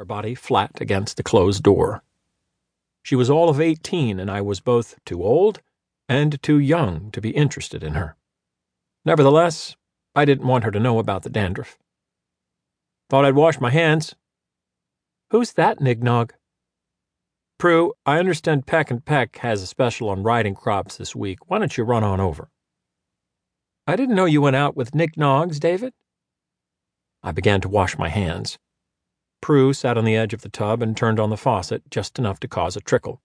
her 0.00 0.04
body 0.06 0.34
flat 0.34 0.80
against 0.80 1.18
the 1.18 1.22
closed 1.22 1.62
door. 1.62 2.02
She 3.02 3.14
was 3.14 3.28
all 3.28 3.50
of 3.50 3.60
eighteen, 3.60 4.18
and 4.18 4.30
I 4.30 4.40
was 4.40 4.58
both 4.58 4.94
too 5.04 5.22
old 5.22 5.60
and 6.08 6.42
too 6.42 6.58
young 6.58 7.10
to 7.10 7.20
be 7.20 7.32
interested 7.32 7.84
in 7.84 7.92
her. 7.92 8.16
Nevertheless, 9.04 9.76
I 10.14 10.24
didn't 10.24 10.46
want 10.46 10.64
her 10.64 10.70
to 10.70 10.80
know 10.80 10.98
about 10.98 11.22
the 11.22 11.28
dandruff. 11.28 11.76
Thought 13.10 13.26
I'd 13.26 13.34
wash 13.34 13.60
my 13.60 13.68
hands. 13.68 14.14
Who's 15.32 15.52
that, 15.52 15.80
Nignog? 15.80 16.30
Prue, 17.58 17.92
I 18.06 18.18
understand 18.18 18.66
Peck 18.66 18.90
and 18.90 19.04
Peck 19.04 19.36
has 19.40 19.60
a 19.60 19.66
special 19.66 20.08
on 20.08 20.22
riding 20.22 20.54
crops 20.54 20.96
this 20.96 21.14
week. 21.14 21.50
Why 21.50 21.58
don't 21.58 21.76
you 21.76 21.84
run 21.84 22.04
on 22.04 22.20
over? 22.20 22.48
I 23.86 23.96
didn't 23.96 24.16
know 24.16 24.24
you 24.24 24.40
went 24.40 24.56
out 24.56 24.74
with 24.74 24.92
Nignogs, 24.92 25.60
David. 25.60 25.92
I 27.22 27.32
began 27.32 27.60
to 27.60 27.68
wash 27.68 27.98
my 27.98 28.08
hands. 28.08 28.58
Prue 29.40 29.72
sat 29.72 29.96
on 29.96 30.04
the 30.04 30.16
edge 30.16 30.34
of 30.34 30.42
the 30.42 30.48
tub 30.48 30.82
and 30.82 30.96
turned 30.96 31.18
on 31.18 31.30
the 31.30 31.36
faucet 31.36 31.90
just 31.90 32.18
enough 32.18 32.40
to 32.40 32.48
cause 32.48 32.76
a 32.76 32.80
trickle. 32.80 33.22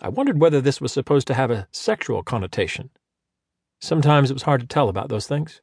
I 0.00 0.08
wondered 0.08 0.40
whether 0.40 0.60
this 0.60 0.80
was 0.80 0.92
supposed 0.92 1.26
to 1.28 1.34
have 1.34 1.50
a 1.50 1.68
sexual 1.72 2.22
connotation. 2.22 2.90
Sometimes 3.80 4.30
it 4.30 4.34
was 4.34 4.42
hard 4.42 4.60
to 4.60 4.66
tell 4.66 4.88
about 4.88 5.08
those 5.08 5.26
things. 5.26 5.60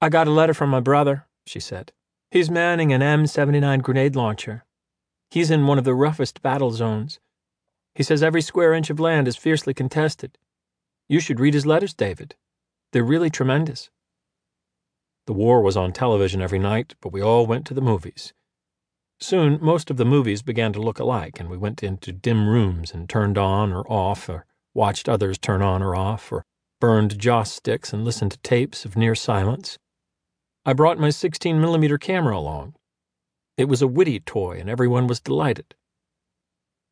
I 0.00 0.08
got 0.08 0.26
a 0.26 0.32
letter 0.32 0.54
from 0.54 0.70
my 0.70 0.80
brother, 0.80 1.26
she 1.46 1.60
said. 1.60 1.92
He's 2.30 2.50
manning 2.50 2.92
an 2.92 3.02
M79 3.02 3.82
grenade 3.82 4.16
launcher. 4.16 4.64
He's 5.30 5.50
in 5.50 5.66
one 5.66 5.78
of 5.78 5.84
the 5.84 5.94
roughest 5.94 6.42
battle 6.42 6.70
zones. 6.70 7.20
He 7.94 8.02
says 8.02 8.22
every 8.22 8.42
square 8.42 8.72
inch 8.72 8.90
of 8.90 9.00
land 9.00 9.28
is 9.28 9.36
fiercely 9.36 9.74
contested. 9.74 10.38
You 11.08 11.20
should 11.20 11.40
read 11.40 11.54
his 11.54 11.66
letters, 11.66 11.92
David. 11.92 12.34
They're 12.92 13.04
really 13.04 13.30
tremendous. 13.30 13.90
The 15.32 15.38
war 15.38 15.62
was 15.62 15.78
on 15.78 15.94
television 15.94 16.42
every 16.42 16.58
night, 16.58 16.94
but 17.00 17.10
we 17.10 17.22
all 17.22 17.46
went 17.46 17.64
to 17.64 17.72
the 17.72 17.80
movies. 17.80 18.34
Soon, 19.18 19.58
most 19.62 19.90
of 19.90 19.96
the 19.96 20.04
movies 20.04 20.42
began 20.42 20.74
to 20.74 20.82
look 20.82 20.98
alike, 20.98 21.40
and 21.40 21.48
we 21.48 21.56
went 21.56 21.82
into 21.82 22.12
dim 22.12 22.46
rooms 22.46 22.92
and 22.92 23.08
turned 23.08 23.38
on 23.38 23.72
or 23.72 23.90
off, 23.90 24.28
or 24.28 24.44
watched 24.74 25.08
others 25.08 25.38
turn 25.38 25.62
on 25.62 25.82
or 25.82 25.96
off, 25.96 26.30
or 26.30 26.44
burned 26.82 27.18
joss 27.18 27.50
sticks 27.50 27.94
and 27.94 28.04
listened 28.04 28.32
to 28.32 28.38
tapes 28.40 28.84
of 28.84 28.94
near 28.94 29.14
silence. 29.14 29.78
I 30.66 30.74
brought 30.74 30.98
my 30.98 31.08
16 31.08 31.58
millimeter 31.58 31.96
camera 31.96 32.36
along. 32.36 32.74
It 33.56 33.70
was 33.70 33.80
a 33.80 33.88
witty 33.88 34.20
toy, 34.20 34.58
and 34.60 34.68
everyone 34.68 35.06
was 35.06 35.18
delighted. 35.18 35.74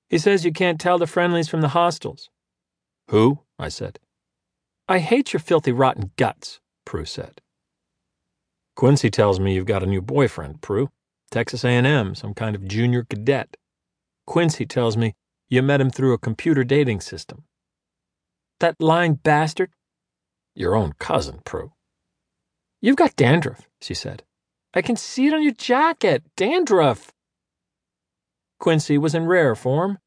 He 0.09 0.17
says 0.17 0.47
you 0.47 0.53
can't 0.55 0.81
tell 0.81 0.97
the 0.97 1.07
friendlies 1.07 1.51
from 1.51 1.61
the 1.61 1.77
hostiles. 1.77 2.31
Who? 3.09 3.41
I 3.59 3.69
said. 3.69 3.99
I 4.89 5.01
hate 5.01 5.35
your 5.35 5.41
filthy, 5.41 5.73
rotten 5.73 6.13
guts, 6.17 6.59
Prue 6.87 7.05
said. 7.05 7.43
Quincy 8.77 9.11
tells 9.11 9.39
me 9.39 9.55
you've 9.55 9.67
got 9.67 9.83
a 9.83 9.87
new 9.87 10.01
boyfriend, 10.01 10.63
Prue. 10.63 10.91
Texas 11.31 11.65
A&M, 11.65 12.15
some 12.15 12.35
kind 12.35 12.57
of 12.57 12.67
junior 12.67 13.05
cadet. 13.09 13.57
Quincy 14.27 14.67
tells 14.67 14.97
me 14.97 15.15
you 15.49 15.63
met 15.63 15.81
him 15.81 15.91
through 15.91 16.13
a 16.13 16.19
computer 16.19 16.65
dating 16.65 17.01
system. 17.01 17.45
That 18.61 18.77
lying 18.81 19.15
bastard? 19.15 19.71
Your 20.55 20.75
own 20.75 20.95
cousin, 20.99 21.41
Prue. 21.45 21.73
You've 22.81 22.97
got 22.97 23.17
dandruff, 23.17 23.69
she 23.81 23.95
said. 23.95 24.25
I 24.75 24.83
can 24.83 24.97
see 24.97 25.27
it 25.27 25.35
on 25.35 25.43
your 25.43 25.53
jacket. 25.53 26.23
Dandruff. 26.37 27.13
Quincy 28.59 28.99
was 28.99 29.15
in 29.15 29.27
rare 29.27 29.55
form, 29.55 29.99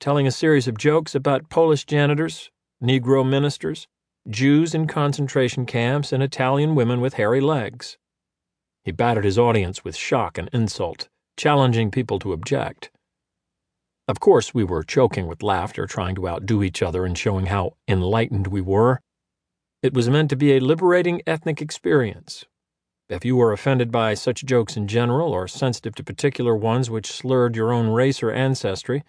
telling 0.00 0.26
a 0.26 0.32
series 0.32 0.68
of 0.68 0.76
jokes 0.76 1.14
about 1.14 1.48
Polish 1.48 1.84
janitors, 1.84 2.50
Negro 2.82 3.28
ministers, 3.28 3.86
Jews 4.28 4.74
in 4.74 4.86
concentration 4.86 5.66
camps, 5.66 6.12
and 6.12 6.22
Italian 6.22 6.74
women 6.74 7.00
with 7.00 7.14
hairy 7.14 7.40
legs. 7.40 7.96
He 8.84 8.92
battered 8.92 9.24
his 9.24 9.38
audience 9.38 9.84
with 9.84 9.96
shock 9.96 10.38
and 10.38 10.48
insult, 10.52 11.08
challenging 11.36 11.90
people 11.90 12.18
to 12.18 12.32
object. 12.32 12.90
Of 14.08 14.18
course, 14.18 14.52
we 14.52 14.64
were 14.64 14.82
choking 14.82 15.28
with 15.28 15.42
laughter, 15.42 15.86
trying 15.86 16.16
to 16.16 16.28
outdo 16.28 16.62
each 16.62 16.82
other 16.82 17.06
and 17.06 17.16
showing 17.16 17.46
how 17.46 17.76
enlightened 17.86 18.48
we 18.48 18.60
were. 18.60 19.00
It 19.82 19.94
was 19.94 20.10
meant 20.10 20.30
to 20.30 20.36
be 20.36 20.52
a 20.52 20.60
liberating 20.60 21.22
ethnic 21.26 21.62
experience. 21.62 22.44
If 23.08 23.24
you 23.24 23.36
were 23.36 23.52
offended 23.52 23.92
by 23.92 24.14
such 24.14 24.44
jokes 24.44 24.76
in 24.76 24.88
general, 24.88 25.32
or 25.32 25.46
sensitive 25.46 25.94
to 25.96 26.04
particular 26.04 26.56
ones 26.56 26.90
which 26.90 27.12
slurred 27.12 27.54
your 27.54 27.72
own 27.72 27.88
race 27.88 28.22
or 28.22 28.32
ancestry, 28.32 29.04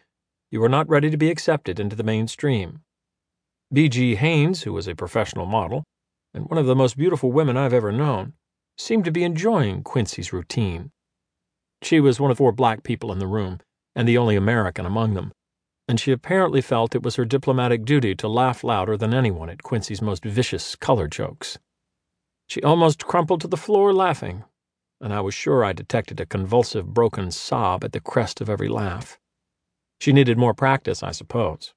you 0.52 0.60
were 0.60 0.70
not 0.70 0.90
ready 0.90 1.10
to 1.10 1.18
be 1.18 1.32
accepted 1.32 1.80
into 1.80 1.96
the 1.96 2.04
mainstream. 2.04 2.82
B.G. 3.72 4.16
Haynes, 4.16 4.64
who 4.64 4.74
was 4.74 4.88
a 4.88 4.94
professional 4.94 5.48
model, 5.48 5.84
and 6.34 6.46
one 6.46 6.60
of 6.60 6.68
the 6.68 6.76
most 6.76 6.98
beautiful 6.98 7.32
women 7.32 7.58
I've 7.58 7.74
ever 7.74 7.92
known, 7.92 8.34
seemed 8.78 9.06
to 9.06 9.12
be 9.12 9.24
enjoying 9.24 9.84
Quincy's 9.84 10.34
routine. 10.34 10.92
She 11.82 12.00
was 12.00 12.20
one 12.20 12.32
of 12.32 12.38
four 12.38 12.52
black 12.52 12.84
people 12.84 13.12
in 13.12 13.20
the 13.20 13.28
room, 13.28 13.60
and 13.96 14.08
the 14.08 14.18
only 14.18 14.36
American 14.36 14.86
among 14.86 15.14
them, 15.14 15.34
and 15.88 16.00
she 16.00 16.12
apparently 16.12 16.62
felt 16.62 16.96
it 16.96 17.04
was 17.04 17.16
her 17.16 17.26
diplomatic 17.26 17.86
duty 17.86 18.16
to 18.16 18.28
laugh 18.28 18.64
louder 18.64 18.98
than 18.98 19.14
anyone 19.14 19.50
at 19.50 19.64
Quincy's 19.64 20.02
most 20.02 20.24
vicious 20.24 20.76
color 20.76 21.08
jokes. 21.08 21.60
She 22.48 22.62
almost 22.62 23.06
crumpled 23.06 23.42
to 23.42 23.48
the 23.48 23.58
floor 23.58 23.94
laughing, 23.94 24.44
and 25.02 25.14
I 25.14 25.22
was 25.22 25.34
sure 25.34 25.64
I 25.66 25.74
detected 25.74 26.20
a 26.20 26.26
convulsive, 26.26 26.94
broken 26.94 27.32
sob 27.32 27.84
at 27.84 27.92
the 27.92 28.00
crest 28.00 28.42
of 28.42 28.50
every 28.50 28.70
laugh. 28.70 29.20
She 30.00 30.14
needed 30.14 30.38
more 30.38 30.54
practice, 30.54 31.04
I 31.04 31.12
suppose. 31.12 31.74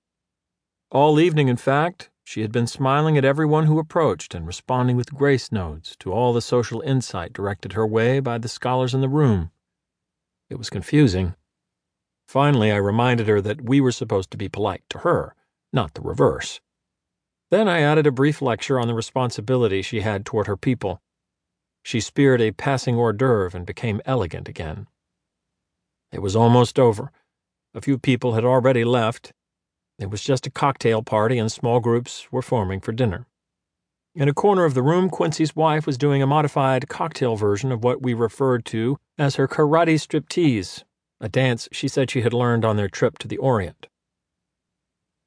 All 0.91 1.19
evening, 1.19 1.49
in 1.49 1.57
fact, 1.57 2.11
she 2.27 2.43
had 2.43 2.51
been 2.51 2.67
smiling 2.67 3.17
at 3.17 3.25
everyone 3.25 3.67
who 3.67 3.79
approached 3.79 4.35
and 4.35 4.49
responding 4.49 4.97
with 4.97 5.15
grace 5.15 5.53
notes 5.53 5.95
to 5.97 6.13
all 6.13 6.33
the 6.33 6.43
social 6.43 6.81
insight 6.81 7.33
directed 7.33 7.75
her 7.75 7.87
way 7.87 8.19
by 8.19 8.37
the 8.37 8.49
scholars 8.49 8.93
in 8.93 9.01
the 9.01 9.09
room. 9.09 9.53
It 10.51 10.59
was 10.59 10.69
confusing. 10.69 11.37
Finally, 12.27 12.73
I 12.73 12.79
reminded 12.79 13.29
her 13.29 13.41
that 13.43 13.63
we 13.63 13.81
were 13.81 13.93
supposed 13.93 14.33
to 14.33 14.37
be 14.37 14.49
polite 14.49 14.83
to 14.89 14.99
her, 14.99 15.37
not 15.73 15.95
the 15.95 16.01
reverse. 16.01 16.61
Then 17.53 17.69
I 17.69 17.81
added 17.81 18.09
a 18.09 18.11
brief 18.11 18.43
lecture 18.43 18.81
on 18.81 18.89
the 18.89 18.95
responsibility 18.95 19.81
she 19.81 20.01
had 20.01 20.27
toward 20.27 20.49
her 20.49 20.57
people. 20.57 21.01
She 21.85 22.01
speared 22.01 22.41
a 22.41 22.51
passing 22.51 22.97
hors 22.97 23.13
d'oeuvre 23.13 23.57
and 23.57 23.65
became 23.65 24.03
elegant 24.05 24.49
again. 24.49 24.89
It 26.11 26.23
was 26.23 26.35
almost 26.35 26.77
over. 26.77 27.13
A 27.73 27.81
few 27.81 27.99
people 27.99 28.35
had 28.35 28.45
already 28.45 28.83
left, 28.85 29.33
it 29.99 30.11
was 30.11 30.23
just 30.23 30.47
a 30.47 30.51
cocktail 30.51 31.03
party, 31.03 31.39
and 31.39 31.51
small 31.51 31.81
groups 31.81 32.31
were 32.31 32.43
forming 32.43 32.81
for 32.81 32.93
dinner. 32.93 33.27
In 34.15 34.29
a 34.29 34.35
corner 34.35 34.65
of 34.65 34.75
the 34.75 34.83
room, 34.83 35.11
Quincy's 35.11 35.55
wife 35.55 35.87
was 35.87 35.99
doing 35.99 36.23
a 36.23 36.27
modified 36.27 36.89
cocktail 36.89 37.37
version 37.37 37.71
of 37.71 37.85
what 37.85 38.03
we 38.03 38.15
referred 38.15 38.65
to 38.67 38.99
as 39.19 39.37
her 39.37 39.47
karate 39.47 39.97
striptease, 39.97 40.85
a 41.21 41.29
dance 41.29 41.69
she 41.73 41.89
said 41.89 42.11
she 42.11 42.23
had 42.23 42.33
learned 42.33 42.65
on 42.65 42.77
their 42.77 42.89
trip 42.89 43.19
to 43.19 43.29
the 43.29 43.39
Orient. 43.39 43.89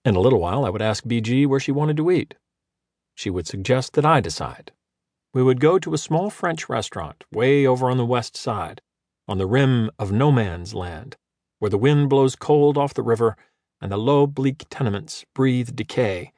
In 0.06 0.16
a 0.16 0.20
little 0.20 0.40
while, 0.40 0.66
I 0.66 0.70
would 0.70 0.82
ask 0.82 1.04
BG 1.04 1.46
where 1.46 1.60
she 1.60 1.72
wanted 1.72 1.98
to 1.98 2.10
eat. 2.10 2.36
She 3.16 3.30
would 3.30 3.48
suggest 3.48 3.94
that 3.94 4.06
I 4.06 4.22
decide. 4.22 4.72
We 5.34 5.44
would 5.44 5.60
go 5.60 5.78
to 5.78 5.94
a 5.94 5.98
small 6.00 6.30
French 6.30 6.70
restaurant 6.70 7.26
way 7.32 7.68
over 7.68 7.90
on 7.90 7.98
the 7.98 8.06
west 8.06 8.36
side, 8.36 8.82
on 9.28 9.38
the 9.38 9.46
rim 9.46 9.92
of 10.00 10.12
no 10.12 10.32
man's 10.32 10.74
land, 10.74 11.16
where 11.60 11.70
the 11.70 11.78
wind 11.78 12.10
blows 12.10 12.36
cold 12.36 12.78
off 12.78 12.94
the 12.94 13.04
river 13.04 13.38
and 13.82 13.92
the 13.92 13.98
low, 13.98 14.28
bleak 14.28 14.66
tenements 14.70 15.26
breathe 15.34 15.76
decay, 15.76 16.34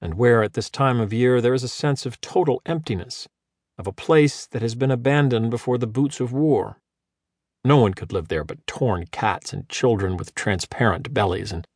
and 0.00 0.14
where 0.14 0.42
at 0.42 0.54
this 0.54 0.70
time 0.70 1.00
of 1.00 1.12
year 1.12 1.40
there 1.40 1.54
is 1.54 1.62
a 1.62 1.68
sense 1.68 2.06
of 2.06 2.20
total 2.20 2.62
emptiness, 2.66 3.28
of 3.78 3.86
a 3.86 3.92
place 3.92 4.46
that 4.46 4.62
has 4.62 4.74
been 4.74 4.90
abandoned 4.90 5.50
before 5.50 5.78
the 5.78 5.86
boots 5.86 6.20
of 6.20 6.32
war. 6.32 6.78
No 7.64 7.78
one 7.78 7.94
could 7.94 8.12
live 8.12 8.28
there 8.28 8.44
but 8.44 8.66
torn 8.66 9.06
cats 9.06 9.52
and 9.52 9.68
children 9.68 10.16
with 10.16 10.34
transparent 10.34 11.12
bellies, 11.12 11.52
and 11.52 11.66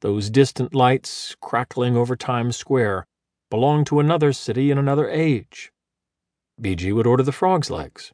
those 0.00 0.30
distant 0.30 0.74
lights 0.74 1.36
crackling 1.40 1.96
over 1.96 2.16
Times 2.16 2.56
Square 2.56 3.06
belong 3.50 3.84
to 3.84 4.00
another 4.00 4.32
city 4.32 4.70
in 4.70 4.78
another 4.78 5.08
age. 5.08 5.70
BG 6.60 6.94
would 6.94 7.06
order 7.06 7.22
the 7.22 7.32
frog's 7.32 7.70
legs. 7.70 8.12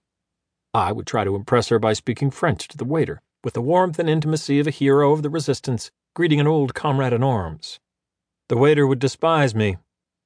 I 0.72 0.92
would 0.92 1.06
try 1.06 1.24
to 1.24 1.34
impress 1.34 1.68
her 1.68 1.78
by 1.78 1.92
speaking 1.92 2.30
French 2.30 2.68
to 2.68 2.76
the 2.76 2.84
waiter, 2.84 3.20
with 3.42 3.54
the 3.54 3.62
warmth 3.62 3.98
and 3.98 4.08
intimacy 4.08 4.58
of 4.60 4.66
a 4.66 4.70
hero 4.70 5.12
of 5.12 5.22
the 5.22 5.30
resistance 5.30 5.90
greeting 6.14 6.40
an 6.40 6.46
old 6.46 6.74
comrade 6.74 7.12
in 7.12 7.22
arms. 7.22 7.78
The 8.48 8.56
waiter 8.56 8.86
would 8.86 8.98
despise 8.98 9.54
me, 9.54 9.76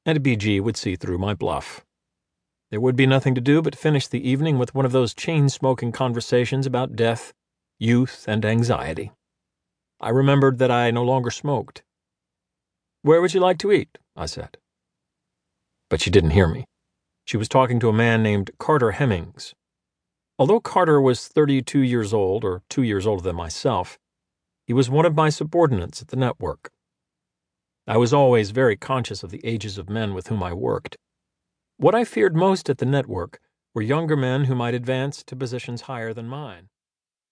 and 0.06 0.22
BG 0.22 0.60
would 0.60 0.76
see 0.76 0.96
through 0.96 1.18
my 1.18 1.34
bluff. 1.34 1.84
There 2.70 2.80
would 2.80 2.96
be 2.96 3.06
nothing 3.06 3.34
to 3.34 3.40
do 3.40 3.60
but 3.60 3.76
finish 3.76 4.08
the 4.08 4.26
evening 4.28 4.58
with 4.58 4.74
one 4.74 4.86
of 4.86 4.92
those 4.92 5.14
chain 5.14 5.48
smoking 5.48 5.92
conversations 5.92 6.66
about 6.66 6.96
death, 6.96 7.32
youth, 7.78 8.24
and 8.26 8.44
anxiety. 8.44 9.12
I 10.00 10.08
remembered 10.08 10.58
that 10.58 10.70
I 10.70 10.90
no 10.90 11.04
longer 11.04 11.30
smoked. 11.30 11.82
Where 13.02 13.20
would 13.20 13.34
you 13.34 13.40
like 13.40 13.58
to 13.58 13.70
eat? 13.70 13.98
I 14.16 14.26
said. 14.26 14.56
But 15.90 16.00
she 16.00 16.10
didn't 16.10 16.30
hear 16.30 16.48
me. 16.48 16.64
She 17.26 17.36
was 17.36 17.48
talking 17.48 17.78
to 17.80 17.88
a 17.88 17.92
man 17.92 18.22
named 18.22 18.50
Carter 18.58 18.92
Hemmings. 18.92 19.54
Although 20.38 20.60
Carter 20.60 21.00
was 21.00 21.28
32 21.28 21.80
years 21.80 22.12
old, 22.12 22.44
or 22.44 22.62
two 22.68 22.82
years 22.82 23.06
older 23.06 23.22
than 23.22 23.36
myself, 23.36 23.98
he 24.66 24.72
was 24.72 24.90
one 24.90 25.04
of 25.04 25.14
my 25.14 25.28
subordinates 25.28 26.00
at 26.02 26.08
the 26.08 26.16
network. 26.16 26.70
I 27.86 27.96
was 27.98 28.12
always 28.12 28.50
very 28.50 28.76
conscious 28.76 29.22
of 29.22 29.30
the 29.30 29.44
ages 29.44 29.76
of 29.76 29.90
men 29.90 30.14
with 30.14 30.28
whom 30.28 30.42
I 30.42 30.52
worked. 30.54 30.96
What 31.76 31.94
I 31.94 32.04
feared 32.04 32.34
most 32.34 32.70
at 32.70 32.78
the 32.78 32.86
network 32.86 33.40
were 33.74 33.82
younger 33.82 34.16
men 34.16 34.44
who 34.44 34.54
might 34.54 34.74
advance 34.74 35.22
to 35.24 35.36
positions 35.36 35.82
higher 35.82 36.14
than 36.14 36.28
mine. 36.28 36.68